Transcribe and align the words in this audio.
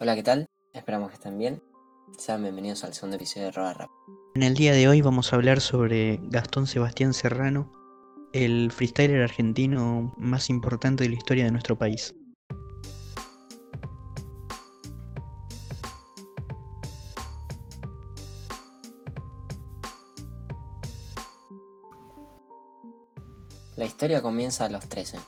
Hola, 0.00 0.16
¿qué 0.16 0.24
tal? 0.24 0.46
Esperamos 0.72 1.10
que 1.10 1.14
estén 1.14 1.38
bien. 1.38 1.62
Sean 2.18 2.42
bienvenidos 2.42 2.82
al 2.82 2.94
segundo 2.94 3.14
episodio 3.14 3.46
de 3.46 3.52
Roba 3.52 3.74
Rap. 3.74 3.90
En 4.34 4.42
el 4.42 4.54
día 4.54 4.72
de 4.72 4.88
hoy 4.88 5.00
vamos 5.00 5.32
a 5.32 5.36
hablar 5.36 5.60
sobre 5.60 6.18
Gastón 6.24 6.66
Sebastián 6.66 7.14
Serrano, 7.14 7.70
el 8.32 8.72
freestyler 8.72 9.22
argentino 9.22 10.12
más 10.18 10.50
importante 10.50 11.04
de 11.04 11.10
la 11.10 11.14
historia 11.14 11.44
de 11.44 11.52
nuestro 11.52 11.78
país. 11.78 12.12
La 23.76 23.84
historia 23.84 24.20
comienza 24.22 24.64
a 24.64 24.70
los 24.70 24.88
13, 24.88 25.20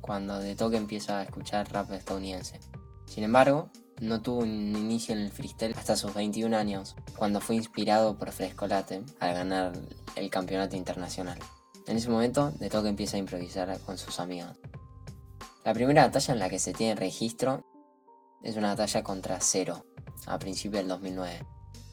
cuando 0.00 0.40
de 0.40 0.56
toque 0.56 0.76
empieza 0.76 1.20
a 1.20 1.22
escuchar 1.22 1.72
rap 1.72 1.92
estadounidense. 1.92 2.58
Sin 3.06 3.22
embargo, 3.22 3.70
no 4.00 4.20
tuvo 4.20 4.40
un 4.40 4.76
inicio 4.76 5.14
en 5.14 5.22
el 5.22 5.30
freestyle 5.30 5.74
hasta 5.76 5.96
sus 5.96 6.14
21 6.14 6.56
años, 6.56 6.96
cuando 7.16 7.40
fue 7.40 7.56
inspirado 7.56 8.16
por 8.16 8.32
Frescolate 8.32 9.02
al 9.20 9.34
ganar 9.34 9.72
el 10.16 10.30
campeonato 10.30 10.76
internacional. 10.76 11.38
En 11.86 11.96
ese 11.96 12.10
momento, 12.10 12.50
de 12.52 12.68
toque 12.68 12.88
empieza 12.88 13.16
a 13.16 13.20
improvisar 13.20 13.78
con 13.80 13.98
sus 13.98 14.20
amigos. 14.20 14.56
La 15.64 15.74
primera 15.74 16.06
batalla 16.06 16.34
en 16.34 16.40
la 16.40 16.48
que 16.48 16.58
se 16.58 16.72
tiene 16.72 16.94
registro 16.94 17.64
es 18.42 18.56
una 18.56 18.68
batalla 18.68 19.02
contra 19.02 19.40
Cero, 19.40 19.84
a 20.26 20.38
principios 20.38 20.82
del 20.82 20.88
2009. 20.88 21.46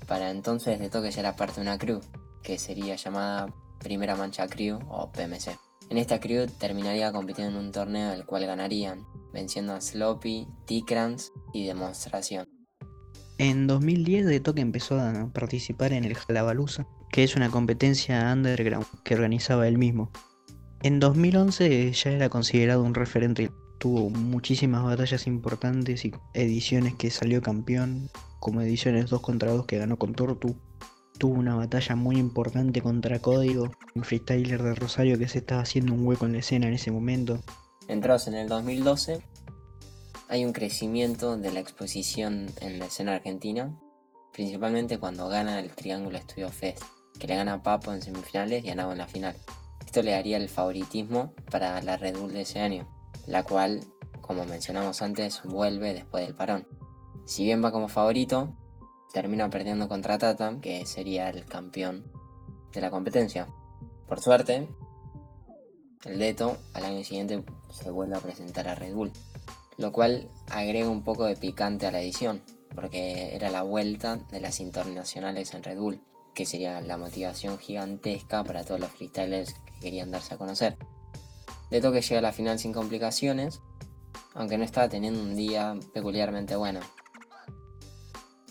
Para 0.08 0.30
entonces, 0.30 0.80
de 0.80 0.90
toque 0.90 1.12
ya 1.12 1.22
era 1.22 1.36
parte 1.36 1.56
de 1.56 1.62
una 1.62 1.78
crew, 1.78 2.02
que 2.44 2.60
sería 2.60 2.96
llamada 2.96 3.54
Primera 3.80 4.16
Mancha 4.16 4.48
Crew 4.48 4.80
o 4.90 5.12
PMC. 5.12 5.58
En 5.90 5.98
esta 5.98 6.20
crew 6.20 6.48
terminaría 6.48 7.12
compitiendo 7.12 7.58
en 7.58 7.66
un 7.66 7.72
torneo 7.72 8.12
del 8.12 8.26
cual 8.26 8.46
ganarían, 8.46 9.06
venciendo 9.36 9.74
a 9.74 9.82
Sloppy, 9.82 10.48
T-Crans 10.66 11.32
y 11.54 11.68
Demostración. 11.68 12.48
En 13.38 13.68
2010 13.68 14.26
De 14.26 14.40
Toque 14.40 14.62
empezó 14.62 14.98
a 15.00 15.30
participar 15.34 15.92
en 15.92 16.06
el 16.06 16.16
Jalabalusa, 16.16 16.88
que 17.12 17.24
es 17.24 17.36
una 17.36 17.52
competencia 17.52 18.32
underground 18.32 18.88
que 19.04 19.14
organizaba 19.14 19.68
él 19.68 19.78
mismo. 19.78 20.10
En 20.82 21.00
2011 21.00 21.92
ya 21.92 22.12
era 22.12 22.30
considerado 22.30 22.84
un 22.84 22.96
referente, 22.96 23.52
tuvo 23.78 24.10
muchísimas 24.10 24.84
batallas 24.84 25.28
importantes 25.28 26.06
y 26.06 26.14
ediciones 26.34 26.96
que 26.96 27.12
salió 27.12 27.42
campeón, 27.42 28.10
como 28.40 28.62
ediciones 28.62 29.10
2 29.10 29.20
contra 29.22 29.52
2 29.52 29.66
que 29.66 29.80
ganó 29.80 29.98
con 29.98 30.14
Tortu, 30.14 30.56
tuvo 31.18 31.36
una 31.36 31.56
batalla 31.56 31.96
muy 31.96 32.18
importante 32.18 32.82
contra 32.82 33.20
Código, 33.20 33.72
un 33.96 34.04
freestyler 34.04 34.64
de 34.64 34.76
Rosario 34.76 35.18
que 35.18 35.28
se 35.28 35.40
estaba 35.40 35.62
haciendo 35.62 35.94
un 35.94 36.06
hueco 36.06 36.26
en 36.26 36.34
la 36.34 36.40
escena 36.40 36.68
en 36.68 36.74
ese 36.74 36.92
momento. 36.92 37.42
Entrados 37.88 38.28
en 38.28 38.34
el 38.34 38.50
2012, 38.50 39.22
hay 40.28 40.44
un 40.44 40.54
crecimiento 40.54 41.38
de 41.38 41.52
la 41.52 41.60
exposición 41.60 42.48
en 42.60 42.80
la 42.80 42.86
escena 42.86 43.14
argentina, 43.14 43.80
principalmente 44.34 44.98
cuando 44.98 45.28
gana 45.28 45.60
el 45.60 45.70
Triángulo 45.70 46.18
Estudio 46.18 46.50
Fest, 46.50 46.82
que 47.20 47.28
le 47.28 47.36
gana 47.36 47.54
a 47.54 47.64
Papo 47.64 47.94
en 47.94 48.02
semifinales 48.02 48.66
y 48.66 48.72
a 48.72 48.76
Nago 48.76 48.94
en 48.94 48.98
la 48.98 49.08
final. 49.08 49.36
Esto 49.86 50.02
le 50.02 50.12
daría 50.12 50.38
el 50.38 50.50
favoritismo 50.50 51.34
para 51.52 51.80
la 51.84 51.96
Red 51.96 52.18
Bull 52.18 52.34
de 52.34 52.42
ese 52.42 52.60
año, 52.60 52.88
la 53.28 53.44
cual, 53.44 53.82
como 54.20 54.46
mencionamos 54.46 55.04
antes, 55.04 55.44
vuelve 55.44 55.94
después 55.94 56.26
del 56.26 56.36
parón. 56.36 56.68
Si 57.26 57.44
bien 57.44 57.64
va 57.64 57.72
como 57.72 57.88
favorito, 57.88 58.58
termina 59.14 59.48
perdiendo 59.52 59.88
contra 59.88 60.18
Tata, 60.18 60.58
que 60.60 60.88
sería 60.88 61.30
el 61.30 61.46
campeón 61.46 62.12
de 62.74 62.82
la 62.82 62.90
competencia. 62.90 63.48
Por 64.08 64.20
suerte, 64.20 64.68
el 66.04 66.20
Deto 66.20 66.58
al 66.74 66.86
año 66.86 67.04
siguiente 67.04 67.44
se 67.76 67.92
vuelve 67.92 68.16
a 68.16 68.22
presentar 68.22 68.68
a 68.68 68.76
Red 68.76 68.94
Bull, 68.94 69.12
lo 69.78 69.92
cual 69.92 70.30
agrega 70.50 70.90
un 70.90 71.04
poco 71.04 71.26
de 71.26 71.36
picante 71.36 71.86
a 71.86 71.92
la 71.92 72.02
edición, 72.02 72.42
porque 72.74 73.36
era 73.36 73.50
la 73.50 73.64
vuelta 73.64 74.18
de 74.32 74.40
las 74.40 74.60
internacionales 74.60 75.54
en 75.54 75.64
Red 75.64 75.78
Bull, 75.78 76.02
que 76.34 76.46
sería 76.46 76.82
la 76.82 76.98
motivación 76.98 77.58
gigantesca 77.58 78.44
para 78.44 78.64
todos 78.64 78.80
los 78.80 78.92
freestylers 78.92 79.54
que 79.66 79.80
querían 79.80 80.12
darse 80.12 80.34
a 80.34 80.38
conocer. 80.38 80.78
Deto 81.70 81.92
que 81.92 82.02
llega 82.02 82.20
a 82.20 82.22
la 82.22 82.34
final 82.34 82.60
sin 82.60 82.74
complicaciones, 82.74 83.62
aunque 84.34 84.58
no 84.58 84.64
estaba 84.64 84.90
teniendo 84.90 85.22
un 85.22 85.36
día 85.36 85.76
peculiarmente 85.94 86.56
bueno, 86.56 86.82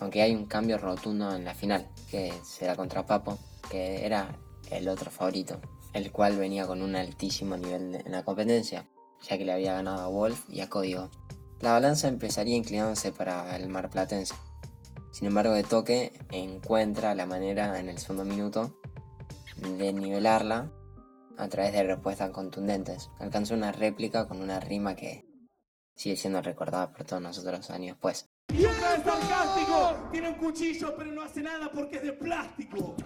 aunque 0.00 0.22
hay 0.22 0.34
un 0.34 0.46
cambio 0.46 0.78
rotundo 0.78 1.34
en 1.34 1.44
la 1.44 1.54
final, 1.54 1.88
que 2.10 2.32
será 2.42 2.74
contra 2.76 3.06
Papo, 3.06 3.38
que 3.70 4.04
era 4.04 4.36
el 4.70 4.88
otro 4.88 5.10
favorito, 5.10 5.60
el 5.92 6.10
cual 6.10 6.36
venía 6.36 6.66
con 6.66 6.82
un 6.82 6.96
altísimo 6.96 7.56
nivel 7.56 7.94
en 7.94 8.12
la 8.12 8.24
competencia, 8.24 8.88
ya 9.28 9.38
que 9.38 9.44
le 9.44 9.52
había 9.52 9.74
ganado 9.74 10.02
a 10.02 10.08
Wolf 10.08 10.48
y 10.48 10.60
a 10.60 10.68
Código. 10.68 11.10
La 11.60 11.72
balanza 11.72 12.08
empezaría 12.08 12.56
inclinándose 12.56 13.12
para 13.12 13.56
el 13.56 13.68
marplatense. 13.68 14.34
Sin 15.12 15.28
embargo, 15.28 15.54
de 15.54 15.62
toque 15.62 16.12
encuentra 16.30 17.14
la 17.14 17.26
manera 17.26 17.78
en 17.78 17.88
el 17.88 17.98
segundo 17.98 18.24
minuto 18.24 18.80
de 19.56 19.92
nivelarla 19.92 20.70
a 21.38 21.48
través 21.48 21.72
de 21.72 21.84
respuestas 21.84 22.30
contundentes. 22.30 23.10
Alcanzó 23.18 23.54
una 23.54 23.72
réplica 23.72 24.26
con 24.26 24.40
una 24.40 24.60
rima 24.60 24.94
que 24.94 25.24
sigue 25.94 26.16
siendo 26.16 26.42
recordada 26.42 26.92
por 26.92 27.04
todos 27.04 27.22
nosotros 27.22 27.70
años 27.70 27.94
después. 27.94 28.28
Y 28.48 28.58
vez 28.58 28.76
sarcástico. 29.04 30.08
Tiene 30.12 30.28
un 30.30 30.34
cuchillo, 30.34 30.94
pero 30.96 31.12
no 31.12 31.22
hace 31.22 31.42
nada 31.42 31.70
porque 31.72 31.96
es 31.96 32.02
de 32.02 32.12
plástico. 32.12 32.96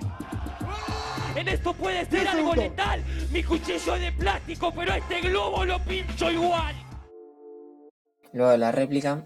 En 1.34 1.46
esto 1.48 1.72
puede 1.72 2.04
ser 2.06 2.26
algo 2.26 2.54
letal. 2.54 3.02
Mi 3.32 3.42
cuchillo 3.42 3.94
es 3.94 4.00
de 4.00 4.12
plástico, 4.12 4.72
pero 4.74 4.92
este 4.94 5.20
globo 5.20 5.64
lo 5.64 5.78
pincho 5.80 6.30
igual. 6.30 6.74
Luego 8.32 8.50
de 8.50 8.58
la 8.58 8.72
réplica, 8.72 9.24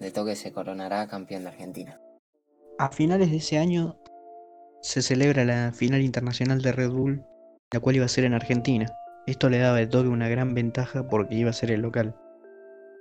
de 0.00 0.10
toque 0.10 0.34
se 0.34 0.52
coronará 0.52 1.06
campeón 1.06 1.44
de 1.44 1.50
Argentina. 1.50 2.00
A 2.78 2.88
finales 2.90 3.30
de 3.30 3.36
ese 3.36 3.58
año 3.58 3.96
se 4.80 5.02
celebra 5.02 5.44
la 5.44 5.72
final 5.72 6.02
internacional 6.02 6.62
de 6.62 6.72
Red 6.72 6.90
Bull, 6.90 7.24
la 7.70 7.80
cual 7.80 7.96
iba 7.96 8.04
a 8.06 8.08
ser 8.08 8.24
en 8.24 8.34
Argentina. 8.34 8.92
Esto 9.26 9.48
le 9.48 9.58
daba 9.58 9.76
de 9.76 9.86
toque 9.86 10.08
una 10.08 10.28
gran 10.28 10.54
ventaja 10.54 11.06
porque 11.08 11.36
iba 11.36 11.50
a 11.50 11.54
ser 11.54 11.70
el 11.70 11.82
local. 11.82 12.16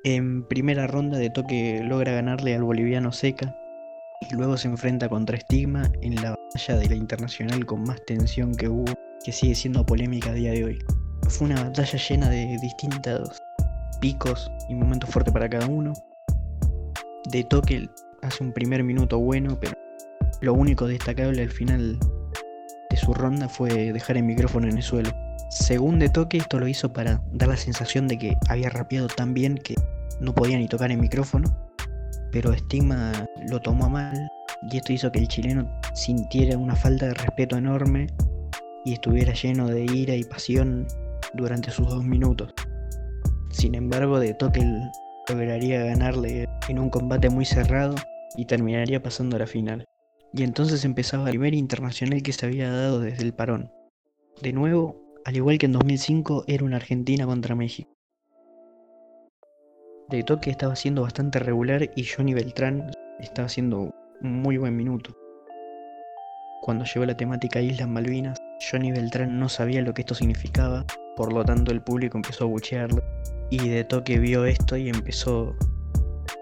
En 0.03 0.47
primera 0.47 0.87
ronda 0.87 1.17
de 1.17 1.29
toque 1.29 1.81
logra 1.83 2.11
ganarle 2.11 2.55
al 2.55 2.63
boliviano 2.63 3.11
Seca 3.11 3.55
y 4.29 4.35
luego 4.35 4.57
se 4.57 4.67
enfrenta 4.67 5.09
contra 5.09 5.39
Stigma 5.39 5.91
en 6.01 6.15
la 6.15 6.31
batalla 6.31 6.79
de 6.79 6.89
la 6.89 6.95
internacional 6.95 7.65
con 7.65 7.83
más 7.83 8.03
tensión 8.05 8.53
que 8.55 8.69
hubo, 8.69 8.93
que 9.23 9.31
sigue 9.31 9.55
siendo 9.55 9.85
polémica 9.85 10.31
a 10.31 10.33
día 10.33 10.51
de 10.51 10.63
hoy. 10.63 10.79
Fue 11.29 11.47
una 11.47 11.63
batalla 11.63 11.97
llena 11.97 12.29
de 12.29 12.57
distintos 12.61 13.41
picos 13.99 14.51
y 14.69 14.75
momentos 14.75 15.09
fuertes 15.09 15.33
para 15.33 15.49
cada 15.49 15.67
uno. 15.67 15.93
De 17.29 17.43
toque 17.43 17.89
hace 18.21 18.43
un 18.43 18.51
primer 18.51 18.83
minuto 18.83 19.19
bueno, 19.19 19.57
pero 19.59 19.73
lo 20.41 20.53
único 20.53 20.87
destacable 20.87 21.41
al 21.41 21.51
final 21.51 21.97
de 22.89 22.97
su 22.97 23.13
ronda 23.13 23.47
fue 23.47 23.93
dejar 23.93 24.17
el 24.17 24.23
micrófono 24.23 24.67
en 24.67 24.77
el 24.77 24.83
suelo. 24.83 25.11
Según 25.49 25.99
de 25.99 26.09
toque, 26.09 26.37
esto 26.37 26.59
lo 26.59 26.67
hizo 26.67 26.93
para 26.93 27.21
dar 27.33 27.49
la 27.49 27.57
sensación 27.57 28.07
de 28.07 28.17
que 28.17 28.37
había 28.49 28.69
rapeado 28.69 29.07
tan 29.07 29.33
bien 29.33 29.55
que 29.55 29.75
no 30.19 30.33
podía 30.33 30.57
ni 30.57 30.67
tocar 30.67 30.91
el 30.91 30.97
micrófono, 30.97 31.70
pero 32.31 32.53
Stigma 32.53 33.11
lo 33.49 33.59
tomó 33.59 33.89
mal 33.89 34.29
y 34.69 34.77
esto 34.77 34.93
hizo 34.93 35.11
que 35.11 35.19
el 35.19 35.27
chileno 35.27 35.69
sintiera 35.93 36.57
una 36.57 36.75
falta 36.75 37.07
de 37.07 37.13
respeto 37.13 37.57
enorme 37.57 38.07
y 38.85 38.93
estuviera 38.93 39.33
lleno 39.33 39.67
de 39.67 39.83
ira 39.83 40.15
y 40.15 40.23
pasión 40.23 40.87
durante 41.33 41.71
sus 41.71 41.87
dos 41.87 42.03
minutos. 42.03 42.53
Sin 43.49 43.75
embargo, 43.75 44.19
de 44.19 44.33
toque 44.33 44.65
lograría 45.27 45.83
ganarle 45.83 46.47
en 46.67 46.79
un 46.79 46.89
combate 46.89 47.29
muy 47.29 47.45
cerrado 47.45 47.95
y 48.35 48.45
terminaría 48.45 49.03
pasando 49.03 49.35
a 49.35 49.39
la 49.39 49.47
final. 49.47 49.85
Y 50.33 50.43
entonces 50.43 50.85
empezaba 50.85 51.25
el 51.25 51.31
primer 51.31 51.53
internacional 51.53 52.23
que 52.23 52.33
se 52.33 52.45
había 52.45 52.71
dado 52.71 53.01
desde 53.01 53.23
el 53.23 53.33
parón. 53.33 53.71
De 54.41 54.53
nuevo, 54.53 55.01
al 55.25 55.35
igual 55.35 55.57
que 55.57 55.65
en 55.65 55.73
2005, 55.73 56.45
era 56.47 56.63
una 56.63 56.77
Argentina 56.77 57.25
contra 57.25 57.55
México. 57.55 57.91
De 60.11 60.23
toque 60.23 60.49
estaba 60.49 60.75
siendo 60.75 61.03
bastante 61.03 61.39
regular 61.39 61.89
y 61.95 62.03
Johnny 62.03 62.33
Beltrán 62.33 62.91
estaba 63.21 63.45
haciendo 63.45 63.95
un 64.21 64.41
muy 64.41 64.57
buen 64.57 64.75
minuto. 64.75 65.15
Cuando 66.61 66.83
llegó 66.83 67.05
la 67.05 67.15
temática 67.15 67.61
Islas 67.61 67.87
Malvinas, 67.87 68.37
Johnny 68.59 68.91
Beltrán 68.91 69.39
no 69.39 69.47
sabía 69.47 69.81
lo 69.81 69.93
que 69.93 70.01
esto 70.01 70.13
significaba, 70.13 70.85
por 71.15 71.31
lo 71.31 71.45
tanto 71.45 71.71
el 71.71 71.81
público 71.81 72.17
empezó 72.17 72.43
a 72.43 72.47
buchearlo. 72.47 73.01
Y 73.51 73.69
de 73.69 73.85
toque 73.85 74.19
vio 74.19 74.43
esto 74.43 74.75
y 74.75 74.89
empezó 74.89 75.55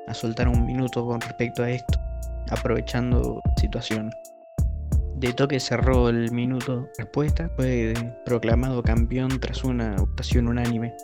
a 0.07 0.15
soltar 0.15 0.47
un 0.47 0.65
minuto 0.65 1.05
con 1.05 1.21
respecto 1.21 1.61
a 1.61 1.69
esto, 1.69 1.99
aprovechando 2.49 3.39
la 3.45 3.61
situación. 3.61 4.09
De 5.17 5.31
toque 5.31 5.59
cerró 5.59 6.09
el 6.09 6.31
minuto 6.31 6.89
respuesta, 6.97 7.51
fue 7.55 7.93
proclamado 8.25 8.81
campeón 8.81 9.39
tras 9.39 9.63
una 9.63 9.95
votación 9.95 10.47
unánime. 10.47 10.95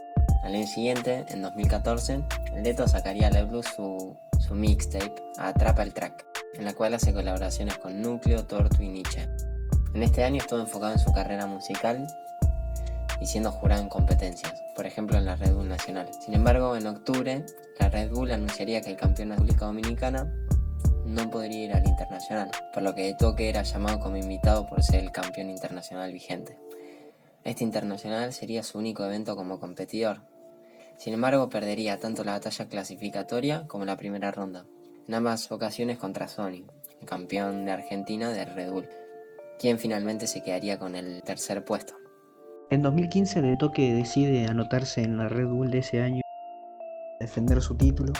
Al 0.44 0.56
año 0.56 0.68
siguiente, 0.68 1.26
en 1.30 1.42
2014, 1.42 2.24
el 2.56 2.64
Leto 2.64 2.88
sacaría 2.88 3.28
a 3.28 3.32
la 3.32 3.44
Blue 3.44 3.64
su, 3.64 4.18
su 4.40 4.56
mixtape 4.56 5.16
Atrapa 5.38 5.84
el 5.84 5.94
Track, 5.94 6.26
en 6.54 6.66
la 6.66 6.74
cual 6.74 6.94
hace 6.94 7.14
colaboraciones 7.14 7.78
con 7.78 8.02
Núcleo, 8.02 8.46
Tortu 8.46 8.84
y 8.84 8.90
Nietzsche. 8.90 9.28
En 9.94 10.04
este 10.04 10.24
año 10.24 10.38
estuvo 10.38 10.60
enfocado 10.60 10.94
en 10.94 11.00
su 11.00 11.12
carrera 11.14 11.46
musical 11.46 12.08
y 13.22 13.26
siendo 13.26 13.52
jurado 13.52 13.82
en 13.82 13.90
competencias. 13.90 14.54
por 14.76 14.86
ejemplo 14.86 15.18
en 15.18 15.26
la 15.26 15.36
Red 15.38 15.54
Bull 15.54 15.70
Nacional. 15.70 16.10
Sin 16.24 16.34
embargo, 16.34 16.76
en 16.76 16.86
octubre, 16.86 17.46
la 17.80 17.90
Red 17.90 18.12
Bull 18.12 18.32
anunciaría 18.32 18.82
que 18.82 18.92
el 18.92 18.98
campeón 18.98 19.30
de 19.30 19.36
República 19.36 19.66
Dominicana 19.66 20.32
no 21.06 21.30
podría 21.30 21.64
ir 21.64 21.74
al 21.74 21.88
internacional, 21.88 22.52
por 22.74 22.84
lo 22.84 22.94
que 22.94 23.14
Toque 23.14 23.48
era 23.50 23.64
llamado 23.64 24.00
como 24.00 24.18
invitado 24.18 24.68
por 24.68 24.84
ser 24.84 25.04
el 25.04 25.12
campeón 25.12 25.50
internacional 25.50 26.12
vigente. 26.12 26.58
Este 27.46 27.64
internacional 27.64 28.34
sería 28.34 28.64
su 28.64 28.80
único 28.80 29.06
evento 29.06 29.36
como 29.36 29.60
competidor. 29.60 30.22
Sin 30.98 31.14
embargo, 31.14 31.48
perdería 31.48 32.00
tanto 32.00 32.24
la 32.24 32.32
batalla 32.32 32.68
clasificatoria 32.68 33.68
como 33.68 33.86
la 33.86 33.98
primera 33.98 34.32
ronda, 34.32 34.66
en 35.08 35.14
ambas 35.14 35.52
ocasiones 35.52 36.00
contra 36.00 36.28
Sony, 36.28 36.66
el 37.00 37.08
campeón 37.08 37.66
de 37.66 37.72
Argentina 37.72 38.32
de 38.32 38.46
Red 38.46 38.72
Bull, 38.72 38.90
quien 39.60 39.78
finalmente 39.78 40.26
se 40.26 40.42
quedaría 40.42 40.80
con 40.80 40.96
el 40.96 41.22
tercer 41.22 41.64
puesto. 41.64 41.94
En 42.72 42.82
2015 42.82 43.44
De 43.44 43.58
Toque 43.58 43.94
decide 43.94 44.48
anotarse 44.48 45.04
en 45.04 45.18
la 45.18 45.30
Red 45.30 45.46
Bull 45.46 45.70
de 45.70 45.80
ese 45.80 46.02
año, 46.02 46.22
defender 47.20 47.62
su 47.62 47.78
título 47.78 48.14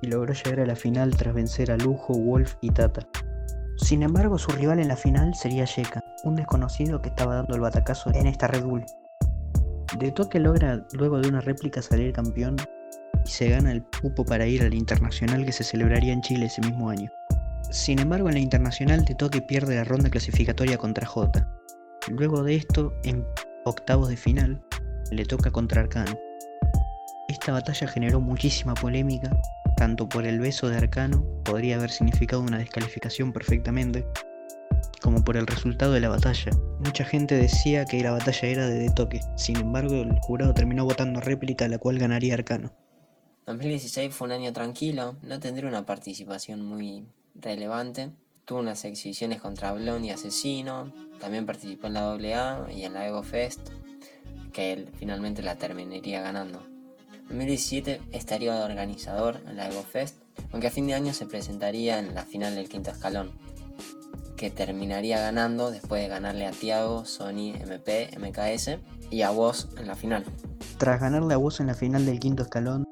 y 0.00 0.06
logró 0.06 0.32
llegar 0.32 0.60
a 0.60 0.66
la 0.66 0.76
final 0.76 1.14
tras 1.14 1.34
vencer 1.34 1.70
a 1.70 1.76
Lujo, 1.76 2.14
Wolf 2.14 2.54
y 2.62 2.70
Tata. 2.70 3.06
Sin 3.76 4.02
embargo, 4.02 4.38
su 4.38 4.50
rival 4.52 4.78
en 4.78 4.88
la 4.88 4.96
final 4.96 5.34
sería 5.34 5.66
Yeka, 5.66 6.00
un 6.24 6.36
desconocido 6.36 7.00
que 7.00 7.08
estaba 7.08 7.36
dando 7.36 7.54
el 7.54 7.60
batacazo 7.60 8.10
en 8.14 8.26
esta 8.26 8.46
Red 8.46 8.64
Bull. 8.64 8.84
De 9.98 10.12
toque 10.12 10.38
logra 10.38 10.86
luego 10.92 11.20
de 11.20 11.28
una 11.28 11.40
réplica 11.40 11.82
salir 11.82 12.12
campeón 12.12 12.56
y 13.24 13.28
se 13.28 13.48
gana 13.48 13.72
el 13.72 13.84
cupo 14.00 14.24
para 14.24 14.46
ir 14.46 14.62
al 14.62 14.74
internacional 14.74 15.44
que 15.44 15.52
se 15.52 15.64
celebraría 15.64 16.12
en 16.12 16.22
Chile 16.22 16.46
ese 16.46 16.60
mismo 16.60 16.90
año. 16.90 17.10
Sin 17.70 17.98
embargo, 17.98 18.28
en 18.28 18.34
la 18.34 18.40
internacional 18.40 19.04
de 19.04 19.14
toque 19.14 19.42
pierde 19.42 19.76
la 19.76 19.84
ronda 19.84 20.10
clasificatoria 20.10 20.78
contra 20.78 21.06
J. 21.06 21.48
Luego 22.08 22.42
de 22.42 22.56
esto, 22.56 22.92
en 23.04 23.24
octavos 23.64 24.08
de 24.08 24.16
final, 24.16 24.62
le 25.10 25.24
toca 25.24 25.50
contra 25.50 25.82
Arcano. 25.82 26.18
Esta 27.28 27.52
batalla 27.52 27.86
generó 27.86 28.20
muchísima 28.20 28.74
polémica 28.74 29.30
tanto 29.80 30.06
por 30.06 30.26
el 30.26 30.40
beso 30.40 30.68
de 30.68 30.76
Arcano, 30.76 31.24
podría 31.42 31.76
haber 31.76 31.90
significado 31.90 32.42
una 32.42 32.58
descalificación 32.58 33.32
perfectamente, 33.32 34.06
como 35.00 35.24
por 35.24 35.36
el 35.36 35.46
resultado 35.46 35.92
de 35.92 36.00
la 36.00 36.08
batalla. 36.08 36.52
Mucha 36.80 37.04
gente 37.04 37.36
decía 37.36 37.84
que 37.84 38.02
la 38.02 38.12
batalla 38.12 38.48
era 38.48 38.66
de, 38.66 38.78
de 38.78 38.90
toque, 38.90 39.20
sin 39.36 39.56
embargo 39.56 39.94
el 39.94 40.18
jurado 40.20 40.54
terminó 40.54 40.84
votando 40.84 41.20
réplica, 41.20 41.68
la 41.68 41.78
cual 41.78 41.98
ganaría 41.98 42.34
Arcano. 42.34 42.72
2016 43.46 44.14
fue 44.14 44.26
un 44.26 44.32
año 44.32 44.52
tranquilo, 44.52 45.16
no 45.22 45.40
tendría 45.40 45.68
una 45.68 45.84
participación 45.84 46.62
muy 46.62 47.04
relevante. 47.34 48.10
Tuvo 48.44 48.60
unas 48.60 48.84
exhibiciones 48.84 49.40
contra 49.40 49.72
Blond 49.72 50.04
y 50.04 50.10
Asesino, 50.10 50.92
también 51.18 51.46
participó 51.46 51.86
en 51.86 51.94
la 51.94 52.12
AA 52.12 52.72
y 52.72 52.84
en 52.84 52.94
la 52.94 53.06
Ego 53.06 53.22
Fest, 53.22 53.70
que 54.52 54.72
él 54.72 54.88
finalmente 54.98 55.42
la 55.42 55.56
terminaría 55.56 56.20
ganando. 56.20 56.60
2017 57.28 58.00
estaría 58.12 58.54
de 58.54 58.62
organizador 58.62 59.40
en 59.48 59.56
la 59.56 59.68
Ego 59.68 59.82
Fest, 59.82 60.16
aunque 60.52 60.66
a 60.66 60.70
fin 60.70 60.86
de 60.86 60.94
año 60.94 61.12
se 61.12 61.26
presentaría 61.26 61.98
en 61.98 62.14
la 62.14 62.24
final 62.24 62.54
del 62.54 62.68
quinto 62.68 62.90
escalón, 62.90 63.32
que 64.40 64.50
terminaría 64.50 65.20
ganando 65.20 65.70
después 65.70 66.00
de 66.00 66.08
ganarle 66.08 66.46
a 66.46 66.50
Tiago, 66.52 67.04
Sony, 67.04 67.52
MP, 67.60 68.08
MKS 68.18 68.78
y 69.10 69.20
a 69.20 69.32
Woz 69.32 69.68
en 69.76 69.86
la 69.86 69.94
final. 69.94 70.24
Tras 70.78 70.98
ganarle 70.98 71.34
a 71.34 71.38
Woz 71.38 71.60
en 71.60 71.66
la 71.66 71.74
final 71.74 72.06
del 72.06 72.18
quinto 72.18 72.44
escalón, 72.44 72.84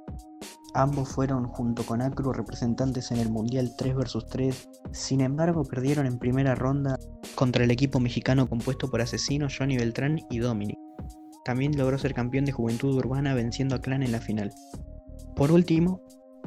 ambos 0.74 1.08
fueron 1.08 1.46
junto 1.48 1.86
con 1.86 2.02
Acru 2.02 2.34
representantes 2.34 3.10
en 3.12 3.16
el 3.16 3.30
Mundial 3.30 3.72
3 3.78 3.94
vs 3.94 4.26
3, 4.28 4.68
sin 4.92 5.22
embargo 5.22 5.64
perdieron 5.64 6.04
en 6.04 6.18
primera 6.18 6.54
ronda 6.54 6.98
contra 7.34 7.64
el 7.64 7.70
equipo 7.70 7.98
mexicano 7.98 8.46
compuesto 8.46 8.90
por 8.90 9.00
Asesino, 9.00 9.48
Johnny 9.48 9.78
Beltrán 9.78 10.20
y 10.28 10.40
Dominic. 10.40 10.76
También 11.46 11.78
logró 11.78 11.96
ser 11.96 12.12
campeón 12.12 12.44
de 12.44 12.52
Juventud 12.52 12.94
Urbana 12.94 13.32
venciendo 13.32 13.74
a 13.74 13.80
Clan 13.80 14.02
en 14.02 14.12
la 14.12 14.20
final. 14.20 14.52
Por 15.34 15.50
último, 15.50 16.02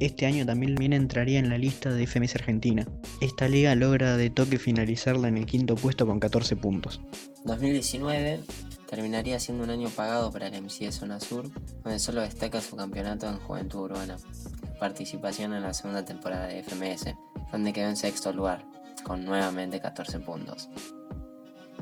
este 0.05 0.25
año 0.25 0.45
también 0.45 0.93
entraría 0.93 1.39
en 1.39 1.49
la 1.49 1.57
lista 1.57 1.91
de 1.91 2.07
FMS 2.07 2.35
Argentina. 2.35 2.87
Esta 3.21 3.47
liga 3.47 3.75
logra 3.75 4.17
de 4.17 4.29
toque 4.29 4.57
finalizarla 4.57 5.27
en 5.27 5.37
el 5.37 5.45
quinto 5.45 5.75
puesto 5.75 6.07
con 6.07 6.19
14 6.19 6.55
puntos. 6.55 7.01
2019 7.45 8.39
terminaría 8.89 9.39
siendo 9.39 9.63
un 9.63 9.69
año 9.69 9.89
pagado 9.89 10.31
para 10.31 10.47
el 10.47 10.61
MC 10.61 10.85
de 10.85 10.91
Zona 10.91 11.19
Sur, 11.19 11.49
donde 11.83 11.99
solo 11.99 12.21
destaca 12.21 12.61
su 12.61 12.75
campeonato 12.75 13.27
en 13.27 13.37
Juventud 13.37 13.81
Urbana, 13.81 14.17
participación 14.79 15.53
en 15.53 15.61
la 15.61 15.73
segunda 15.73 16.03
temporada 16.03 16.47
de 16.47 16.63
FMS, 16.63 17.15
donde 17.51 17.71
quedó 17.71 17.87
en 17.87 17.95
sexto 17.95 18.33
lugar, 18.33 18.65
con 19.03 19.23
nuevamente 19.23 19.79
14 19.79 20.19
puntos. 20.19 20.69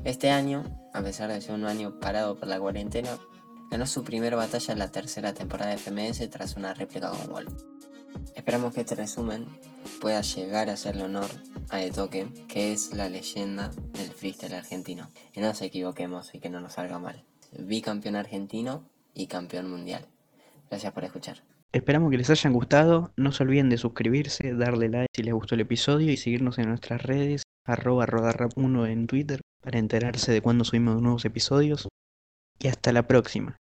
Este 0.04 0.30
año, 0.30 0.64
a 0.94 1.02
pesar 1.02 1.32
de 1.32 1.42
ser 1.42 1.56
un 1.56 1.66
año 1.66 2.00
parado 2.00 2.38
por 2.38 2.48
la 2.48 2.60
cuarentena, 2.60 3.18
ganó 3.72 3.86
su 3.86 4.04
primera 4.04 4.36
batalla 4.36 4.74
en 4.74 4.80
la 4.80 4.92
tercera 4.92 5.34
temporada 5.34 5.72
de 5.72 5.78
FMS 5.78 6.30
tras 6.30 6.56
una 6.56 6.74
réplica 6.74 7.10
con 7.12 7.30
Wolf. 7.30 7.54
Esperamos 8.36 8.74
que 8.74 8.82
este 8.82 8.96
resumen 8.96 9.46
pueda 10.02 10.22
llegar 10.22 10.70
a 10.70 10.74
hacerle 10.74 11.04
honor 11.04 11.30
a 11.70 11.78
De 11.78 11.92
Toque, 11.92 12.28
que 12.48 12.74
es 12.74 12.94
la 12.94 13.10
leyenda 13.10 13.70
del 13.94 14.10
freestyle 14.12 14.54
argentino. 14.54 15.10
Y 15.34 15.40
no 15.40 15.48
nos 15.48 15.62
equivoquemos 15.62 16.34
y 16.34 16.40
que 16.40 16.50
no 16.50 16.60
nos 16.60 16.74
salga 16.74 17.00
mal. 17.00 17.24
Bicampeón 17.58 18.16
argentino 18.16 18.84
y 19.14 19.28
campeón 19.28 19.70
mundial. 19.70 20.08
Gracias 20.70 20.94
por 20.94 21.04
escuchar. 21.04 21.44
Esperamos 21.72 22.10
que 22.10 22.18
les 22.18 22.30
hayan 22.30 22.54
gustado. 22.54 23.14
No 23.16 23.32
se 23.32 23.44
olviden 23.44 23.70
de 23.70 23.78
suscribirse, 23.78 24.54
darle 24.54 24.90
like 24.90 25.08
si 25.16 25.22
les 25.22 25.34
gustó 25.34 25.56
el 25.56 25.62
episodio 25.62 26.12
y 26.12 26.18
seguirnos 26.18 26.58
en 26.58 26.70
nuestras 26.70 27.04
redes, 27.04 27.44
arroba 27.66 28.08
rodarrap1 28.08 28.90
en 28.90 29.06
Twitter 29.06 29.42
para 29.62 29.78
enterarse 29.78 30.32
de 30.32 30.42
cuando 30.42 30.64
subimos 30.64 31.02
nuevos 31.02 31.26
episodios. 31.26 31.88
Y 32.60 32.68
hasta 32.68 32.92
la 32.92 33.08
próxima. 33.08 33.60